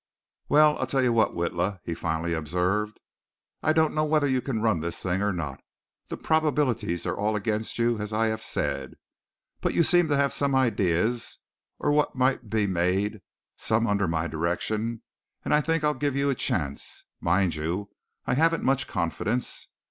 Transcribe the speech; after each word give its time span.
"Well, 0.49 0.79
I'll 0.79 0.87
tell 0.87 1.03
you 1.03 1.13
what, 1.13 1.33
Witla," 1.35 1.79
he 1.85 1.93
finally 1.93 2.33
observed. 2.33 2.99
"I 3.61 3.71
don't 3.71 3.93
know 3.93 4.03
whether 4.03 4.25
you 4.25 4.41
can 4.41 4.59
run 4.63 4.79
this 4.79 4.97
thing 5.03 5.21
or 5.21 5.31
not 5.31 5.61
the 6.07 6.17
probabilities 6.17 7.05
are 7.05 7.15
all 7.15 7.35
against 7.35 7.77
you 7.77 7.99
as 7.99 8.11
I 8.11 8.25
have 8.25 8.41
said, 8.41 8.95
but 9.61 9.75
you 9.75 9.83
seem 9.83 10.07
to 10.07 10.17
have 10.17 10.33
some 10.33 10.55
ideas 10.55 11.37
or 11.77 11.91
what 11.91 12.15
might 12.15 12.49
be 12.49 12.65
made 12.65 13.21
some 13.57 13.85
under 13.85 14.07
my 14.07 14.25
direction, 14.25 15.03
and 15.45 15.53
I 15.53 15.61
think 15.61 15.83
I'll 15.83 15.93
give 15.93 16.15
you 16.15 16.31
a 16.31 16.33
chance. 16.33 17.05
Mind 17.19 17.53
you, 17.53 17.91
I 18.25 18.33
haven't 18.33 18.63
much 18.63 18.87
confidence. 18.87 19.67